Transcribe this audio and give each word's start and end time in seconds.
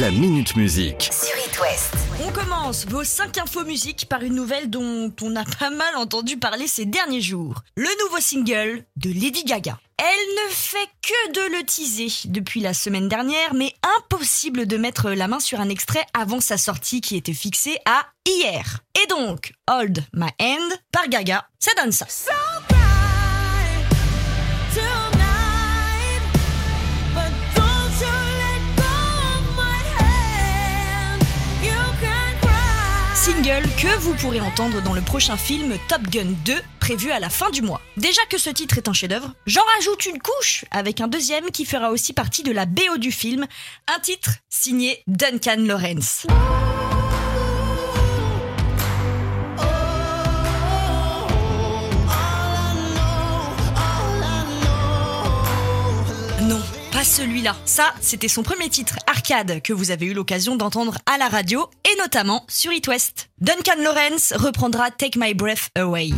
La 0.00 0.10
Minute 0.10 0.56
Musique. 0.56 1.10
sur 1.12 1.36
It 1.46 1.60
West. 1.60 1.94
On 2.26 2.32
commence 2.32 2.86
vos 2.86 3.04
5 3.04 3.36
infos 3.36 3.64
musique 3.64 4.06
par 4.08 4.22
une 4.22 4.34
nouvelle 4.34 4.70
dont 4.70 5.12
on 5.20 5.36
a 5.36 5.44
pas 5.44 5.68
mal 5.68 5.96
entendu 5.96 6.38
parler 6.38 6.66
ces 6.66 6.86
derniers 6.86 7.20
jours. 7.20 7.56
Le 7.76 7.88
nouveau 8.02 8.18
single 8.18 8.84
de 8.96 9.10
Lady 9.10 9.44
Gaga. 9.44 9.78
Elle 9.98 10.46
ne 10.46 10.50
fait 10.50 10.88
que 11.02 11.32
de 11.32 11.58
le 11.58 11.64
teaser 11.64 12.30
depuis 12.30 12.60
la 12.60 12.72
semaine 12.72 13.08
dernière, 13.08 13.52
mais 13.52 13.74
impossible 13.98 14.66
de 14.66 14.78
mettre 14.78 15.10
la 15.10 15.28
main 15.28 15.40
sur 15.40 15.60
un 15.60 15.68
extrait 15.68 16.04
avant 16.14 16.40
sa 16.40 16.56
sortie 16.56 17.02
qui 17.02 17.16
était 17.16 17.34
fixée 17.34 17.76
à 17.84 18.06
hier. 18.26 18.78
Et 19.02 19.06
donc, 19.08 19.52
Hold 19.70 20.02
My 20.14 20.30
Hand 20.40 20.72
par 20.90 21.06
Gaga, 21.08 21.46
ça 21.58 21.70
donne 21.82 21.92
ça. 21.92 22.06
Que 33.76 33.98
vous 33.98 34.14
pourrez 34.14 34.40
entendre 34.40 34.82
dans 34.82 34.92
le 34.92 35.00
prochain 35.00 35.36
film 35.36 35.74
Top 35.88 36.02
Gun 36.02 36.34
2 36.44 36.54
prévu 36.80 37.10
à 37.10 37.20
la 37.20 37.28
fin 37.28 37.50
du 37.50 37.62
mois. 37.62 37.80
Déjà 37.96 38.20
que 38.28 38.38
ce 38.38 38.50
titre 38.50 38.78
est 38.78 38.88
un 38.88 38.92
chef-d'œuvre, 38.92 39.32
j'en 39.46 39.62
rajoute 39.76 40.06
une 40.06 40.18
couche 40.18 40.64
avec 40.70 41.00
un 41.00 41.08
deuxième 41.08 41.50
qui 41.50 41.64
fera 41.64 41.90
aussi 41.90 42.12
partie 42.12 42.42
de 42.42 42.52
la 42.52 42.66
BO 42.66 42.98
du 42.98 43.12
film, 43.12 43.46
un 43.94 44.00
titre 44.00 44.30
signé 44.48 45.02
Duncan 45.06 45.58
Lawrence. 45.58 46.26
Celui-là. 57.12 57.54
Ça, 57.66 57.92
c'était 58.00 58.28
son 58.28 58.42
premier 58.42 58.70
titre, 58.70 58.96
Arcade, 59.06 59.60
que 59.60 59.74
vous 59.74 59.90
avez 59.90 60.06
eu 60.06 60.14
l'occasion 60.14 60.56
d'entendre 60.56 60.96
à 61.04 61.18
la 61.18 61.28
radio 61.28 61.68
et 61.84 61.94
notamment 61.98 62.44
sur 62.48 62.72
It 62.72 62.88
West. 62.88 63.28
Duncan 63.38 63.82
Lawrence 63.82 64.32
reprendra 64.34 64.90
Take 64.90 65.18
My 65.18 65.34
Breath 65.34 65.68
Away. 65.76 66.10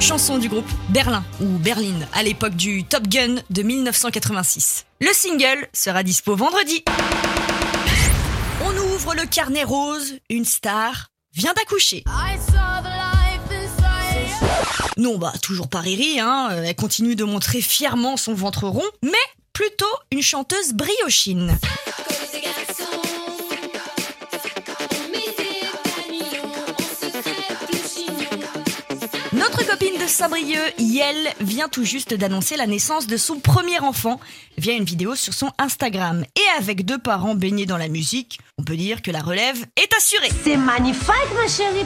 Chanson 0.00 0.38
du 0.38 0.48
groupe 0.48 0.68
Berlin 0.88 1.22
ou 1.40 1.58
Berlin 1.58 2.00
à 2.14 2.22
l'époque 2.22 2.56
du 2.56 2.84
Top 2.84 3.08
Gun 3.08 3.36
de 3.50 3.62
1986. 3.62 4.86
Le 5.02 5.12
single 5.12 5.68
sera 5.74 6.02
dispo 6.02 6.34
vendredi. 6.34 6.82
On 8.64 8.74
ouvre 8.94 9.14
le 9.14 9.26
carnet 9.26 9.64
rose, 9.64 10.14
une 10.30 10.46
star 10.46 11.08
vient 11.34 11.52
d'accoucher. 11.52 12.04
Non, 14.96 15.18
bah 15.18 15.32
toujours 15.42 15.68
pas 15.68 15.80
Riri, 15.80 16.20
hein. 16.20 16.48
euh, 16.52 16.62
Elle 16.64 16.74
continue 16.76 17.16
de 17.16 17.24
montrer 17.24 17.60
fièrement 17.60 18.16
son 18.16 18.34
ventre 18.34 18.68
rond, 18.68 18.84
mais 19.02 19.10
plutôt 19.52 19.86
une 20.12 20.22
chanteuse 20.22 20.72
briochine. 20.72 21.56
Notre 29.32 29.66
copine 29.66 29.98
de 30.00 30.06
Sabrieux, 30.06 30.62
Yel, 30.78 31.16
vient 31.40 31.68
tout 31.68 31.84
juste 31.84 32.14
d'annoncer 32.14 32.56
la 32.56 32.66
naissance 32.66 33.06
de 33.08 33.16
son 33.16 33.40
premier 33.40 33.80
enfant 33.80 34.20
via 34.56 34.74
une 34.74 34.84
vidéo 34.84 35.16
sur 35.16 35.34
son 35.34 35.50
Instagram. 35.58 36.24
Et 36.36 36.60
avec 36.62 36.84
deux 36.84 36.98
parents 36.98 37.34
baignés 37.34 37.66
dans 37.66 37.76
la 37.76 37.88
musique, 37.88 38.38
on 38.58 38.62
peut 38.62 38.76
dire 38.76 39.02
que 39.02 39.10
la 39.10 39.20
relève 39.20 39.66
est 39.76 39.92
assurée. 39.96 40.30
C'est 40.44 40.56
magnifique, 40.56 41.08
ma 41.36 41.48
chérie. 41.48 41.84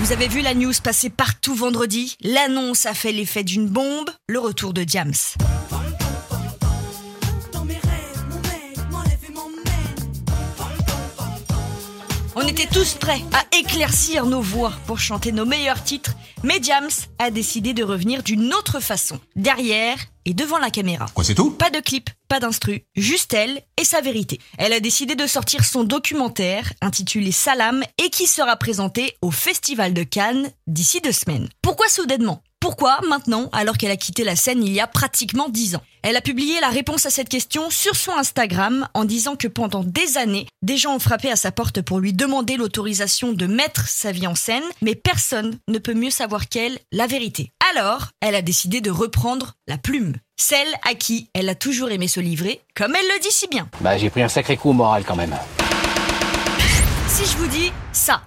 Vous 0.00 0.12
avez 0.12 0.28
vu 0.28 0.40
la 0.40 0.54
news 0.54 0.72
passer 0.82 1.10
partout 1.10 1.54
vendredi? 1.54 2.16
L'annonce 2.22 2.86
a 2.86 2.94
fait 2.94 3.12
l'effet 3.12 3.44
d'une 3.44 3.68
bombe, 3.68 4.08
le 4.28 4.38
retour 4.38 4.72
de 4.72 4.82
Diams. 4.82 5.12
On 12.42 12.46
était 12.46 12.66
tous 12.66 12.94
prêts 12.94 13.20
à 13.34 13.44
éclaircir 13.54 14.24
nos 14.24 14.40
voix 14.40 14.72
pour 14.86 14.98
chanter 14.98 15.30
nos 15.30 15.44
meilleurs 15.44 15.84
titres, 15.84 16.14
mais 16.42 16.58
Diams 16.58 16.88
a 17.18 17.30
décidé 17.30 17.74
de 17.74 17.84
revenir 17.84 18.22
d'une 18.22 18.54
autre 18.54 18.80
façon, 18.80 19.20
derrière 19.36 19.98
et 20.24 20.32
devant 20.32 20.56
la 20.56 20.70
caméra. 20.70 21.04
Quoi, 21.12 21.22
c'est 21.22 21.34
tout? 21.34 21.50
Pas 21.50 21.68
de 21.68 21.80
clip, 21.80 22.08
pas 22.28 22.40
d'instru, 22.40 22.86
juste 22.96 23.34
elle 23.34 23.60
et 23.78 23.84
sa 23.84 24.00
vérité. 24.00 24.40
Elle 24.56 24.72
a 24.72 24.80
décidé 24.80 25.16
de 25.16 25.26
sortir 25.26 25.66
son 25.66 25.84
documentaire 25.84 26.72
intitulé 26.80 27.30
Salam 27.30 27.82
et 28.02 28.08
qui 28.08 28.26
sera 28.26 28.56
présenté 28.56 29.18
au 29.20 29.30
Festival 29.30 29.92
de 29.92 30.02
Cannes 30.02 30.50
d'ici 30.66 31.02
deux 31.02 31.12
semaines. 31.12 31.50
Pourquoi 31.60 31.90
soudainement? 31.90 32.42
Pourquoi 32.60 33.00
maintenant, 33.08 33.48
alors 33.52 33.78
qu'elle 33.78 33.90
a 33.90 33.96
quitté 33.96 34.22
la 34.22 34.36
scène 34.36 34.62
il 34.62 34.72
y 34.72 34.80
a 34.80 34.86
pratiquement 34.86 35.48
dix 35.48 35.76
ans? 35.76 35.82
Elle 36.02 36.16
a 36.16 36.20
publié 36.20 36.60
la 36.60 36.68
réponse 36.68 37.06
à 37.06 37.10
cette 37.10 37.30
question 37.30 37.70
sur 37.70 37.96
son 37.96 38.12
Instagram 38.12 38.86
en 38.92 39.06
disant 39.06 39.34
que 39.34 39.48
pendant 39.48 39.82
des 39.82 40.18
années, 40.18 40.46
des 40.60 40.76
gens 40.76 40.94
ont 40.94 40.98
frappé 40.98 41.30
à 41.30 41.36
sa 41.36 41.52
porte 41.52 41.80
pour 41.80 42.00
lui 42.00 42.12
demander 42.12 42.58
l'autorisation 42.58 43.32
de 43.32 43.46
mettre 43.46 43.88
sa 43.88 44.12
vie 44.12 44.26
en 44.26 44.34
scène, 44.34 44.62
mais 44.82 44.94
personne 44.94 45.58
ne 45.68 45.78
peut 45.78 45.94
mieux 45.94 46.10
savoir 46.10 46.50
qu'elle 46.50 46.78
la 46.92 47.06
vérité. 47.06 47.50
Alors, 47.74 48.08
elle 48.20 48.34
a 48.34 48.42
décidé 48.42 48.82
de 48.82 48.90
reprendre 48.90 49.54
la 49.66 49.78
plume. 49.78 50.16
Celle 50.36 50.68
à 50.86 50.94
qui 50.94 51.30
elle 51.34 51.48
a 51.48 51.54
toujours 51.54 51.90
aimé 51.90 52.08
se 52.08 52.20
livrer, 52.20 52.60
comme 52.74 52.94
elle 52.94 53.06
le 53.06 53.22
dit 53.22 53.32
si 53.32 53.48
bien. 53.48 53.68
Bah 53.80 53.96
j'ai 53.96 54.10
pris 54.10 54.22
un 54.22 54.28
sacré 54.28 54.58
coup 54.58 54.70
au 54.70 54.74
moral 54.74 55.04
quand 55.06 55.16
même. 55.16 55.34
Si 57.08 57.24
je 57.24 57.36
vous 57.38 57.48
dis 57.48 57.72
ça. 57.92 58.22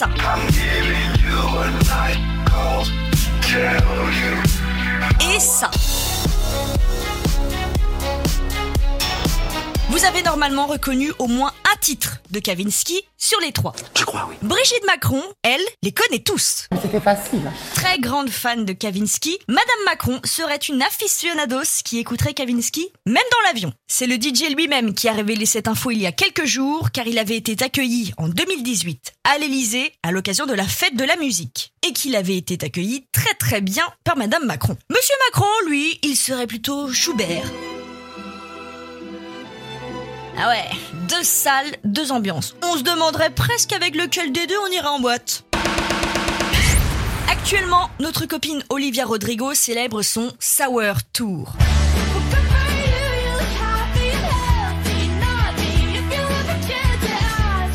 Et 0.00 0.04
ça. 5.40 5.70
Et 5.74 5.97
Vous 9.98 10.04
avez 10.04 10.22
normalement 10.22 10.66
reconnu 10.66 11.10
au 11.18 11.26
moins 11.26 11.52
un 11.64 11.76
titre 11.80 12.18
de 12.30 12.38
Kavinsky 12.38 13.02
sur 13.16 13.40
les 13.40 13.50
trois. 13.50 13.74
Je 13.98 14.04
crois, 14.04 14.28
oui. 14.30 14.36
Brigitte 14.42 14.86
Macron, 14.86 15.20
elle, 15.42 15.60
les 15.82 15.90
connaît 15.90 16.20
tous. 16.20 16.68
C'était 16.80 17.00
facile. 17.00 17.50
Très 17.74 17.98
grande 17.98 18.30
fan 18.30 18.64
de 18.64 18.72
Kavinsky, 18.72 19.36
Madame 19.48 19.84
Macron 19.86 20.20
serait 20.22 20.54
une 20.58 20.82
aficionados 20.82 21.82
qui 21.84 21.98
écouterait 21.98 22.32
Kavinsky 22.32 22.92
même 23.06 23.16
dans 23.16 23.48
l'avion. 23.48 23.72
C'est 23.88 24.06
le 24.06 24.14
DJ 24.14 24.54
lui-même 24.54 24.94
qui 24.94 25.08
a 25.08 25.12
révélé 25.12 25.46
cette 25.46 25.66
info 25.66 25.90
il 25.90 26.00
y 26.00 26.06
a 26.06 26.12
quelques 26.12 26.44
jours 26.44 26.92
car 26.92 27.08
il 27.08 27.18
avait 27.18 27.36
été 27.36 27.56
accueilli 27.64 28.12
en 28.18 28.28
2018 28.28 29.14
à 29.24 29.38
l'Elysée 29.38 29.92
à 30.04 30.12
l'occasion 30.12 30.46
de 30.46 30.54
la 30.54 30.68
fête 30.68 30.94
de 30.94 31.04
la 31.04 31.16
musique 31.16 31.72
et 31.84 31.92
qu'il 31.92 32.14
avait 32.14 32.36
été 32.36 32.56
accueilli 32.64 33.04
très 33.10 33.34
très 33.34 33.60
bien 33.60 33.86
par 34.04 34.16
Madame 34.16 34.46
Macron. 34.46 34.76
Monsieur 34.90 35.16
Macron, 35.26 35.50
lui, 35.66 35.98
il 36.04 36.14
serait 36.14 36.46
plutôt 36.46 36.92
Schubert. 36.92 37.50
Ah 40.40 40.50
ouais, 40.50 40.70
deux 41.08 41.24
salles, 41.24 41.76
deux 41.82 42.12
ambiances. 42.12 42.54
On 42.62 42.76
se 42.76 42.84
demanderait 42.84 43.30
presque 43.30 43.72
avec 43.72 43.96
lequel 43.96 44.30
des 44.30 44.46
deux 44.46 44.54
on 44.68 44.72
ira 44.72 44.92
en 44.92 45.00
boîte. 45.00 45.44
Actuellement, 47.28 47.90
notre 47.98 48.24
copine 48.26 48.62
Olivia 48.68 49.04
Rodrigo 49.04 49.52
célèbre 49.54 50.02
son 50.02 50.30
Sour 50.38 51.02
Tour. 51.12 51.54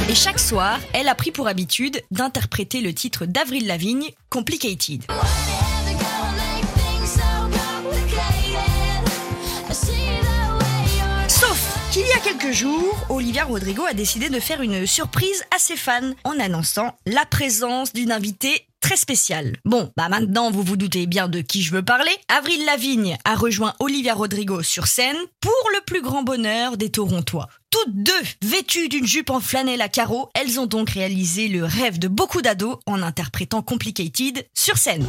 Et 0.09 0.15
chaque 0.15 0.39
soir, 0.39 0.79
elle 0.93 1.09
a 1.09 1.15
pris 1.15 1.31
pour 1.31 1.49
habitude 1.49 2.01
d'interpréter 2.11 2.79
le 2.79 2.93
titre 2.93 3.25
d'Avril 3.25 3.67
Lavigne, 3.67 4.11
Complicated. 4.29 5.01
Qu'il 11.93 12.07
y 12.07 12.11
a 12.11 12.17
quelques 12.17 12.51
jours, 12.51 13.05
Olivia 13.09 13.45
Rodrigo 13.45 13.83
a 13.85 13.93
décidé 13.93 14.29
de 14.29 14.39
faire 14.39 14.63
une 14.63 14.87
surprise 14.87 15.43
à 15.55 15.59
ses 15.59 15.75
fans 15.75 16.13
en 16.23 16.39
annonçant 16.39 16.97
la 17.05 17.23
présence 17.23 17.93
d'une 17.93 18.11
invitée 18.11 18.65
très 18.81 18.95
spéciale. 18.95 19.57
Bon, 19.63 19.91
bah 19.95 20.09
maintenant 20.09 20.49
vous 20.49 20.63
vous 20.63 20.75
doutez 20.75 21.05
bien 21.05 21.27
de 21.27 21.41
qui 21.41 21.61
je 21.61 21.71
veux 21.71 21.83
parler. 21.83 22.09
Avril 22.35 22.65
Lavigne 22.65 23.15
a 23.25 23.35
rejoint 23.35 23.75
Olivia 23.79 24.15
Rodrigo 24.15 24.63
sur 24.63 24.87
scène 24.87 25.17
pour 25.39 25.69
le 25.75 25.81
plus 25.85 26.01
grand 26.01 26.23
bonheur 26.23 26.77
des 26.77 26.89
Torontois. 26.89 27.47
Toutes 27.69 27.93
deux, 27.93 28.23
vêtues 28.41 28.89
d'une 28.89 29.05
jupe 29.05 29.29
en 29.29 29.39
flanelle 29.39 29.81
à 29.81 29.87
carreaux, 29.87 30.31
elles 30.33 30.59
ont 30.59 30.65
donc 30.65 30.89
réalisé 30.89 31.47
le 31.47 31.63
rêve 31.63 31.99
de 31.99 32.07
beaucoup 32.07 32.41
d'ados 32.41 32.79
en 32.87 33.03
interprétant 33.03 33.61
Complicated 33.61 34.47
sur 34.55 34.79
scène. 34.79 35.05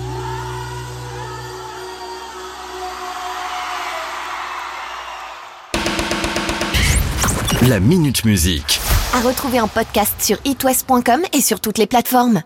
La 7.69 7.81
Minute 7.81 8.27
Musique. 8.27 8.81
À 9.15 9.21
retrouver 9.21 9.59
en 9.59 9.69
podcast 9.69 10.15
sur 10.21 10.37
itwest.com 10.45 11.23
et 11.33 11.41
sur 11.41 11.61
toutes 11.61 11.79
les 11.79 11.87
plateformes. 11.87 12.43